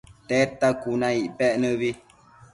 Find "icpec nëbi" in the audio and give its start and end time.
1.23-1.89